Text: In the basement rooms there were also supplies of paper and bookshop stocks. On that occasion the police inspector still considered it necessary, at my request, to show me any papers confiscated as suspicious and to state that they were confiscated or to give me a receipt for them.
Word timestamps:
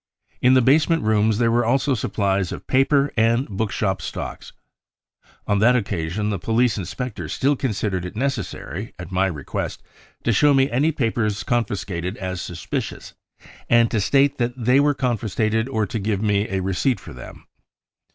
In 0.41 0.55
the 0.55 0.63
basement 0.63 1.03
rooms 1.03 1.37
there 1.37 1.51
were 1.51 1.63
also 1.63 1.93
supplies 1.93 2.51
of 2.51 2.65
paper 2.65 3.13
and 3.15 3.47
bookshop 3.47 4.01
stocks. 4.01 4.51
On 5.45 5.59
that 5.59 5.75
occasion 5.75 6.31
the 6.31 6.39
police 6.39 6.75
inspector 6.75 7.29
still 7.29 7.55
considered 7.55 8.03
it 8.03 8.15
necessary, 8.15 8.95
at 8.97 9.11
my 9.11 9.27
request, 9.27 9.83
to 10.23 10.33
show 10.33 10.55
me 10.55 10.71
any 10.71 10.91
papers 10.91 11.43
confiscated 11.43 12.17
as 12.17 12.41
suspicious 12.41 13.13
and 13.69 13.91
to 13.91 14.01
state 14.01 14.39
that 14.39 14.53
they 14.57 14.79
were 14.79 14.95
confiscated 14.95 15.69
or 15.69 15.85
to 15.85 15.99
give 15.99 16.19
me 16.19 16.49
a 16.49 16.61
receipt 16.63 16.99
for 16.99 17.13
them. 17.13 17.45